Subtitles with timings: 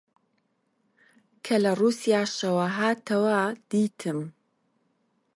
[1.45, 4.19] کە لە ڕووسیاشەوە هاتەوە، دیتم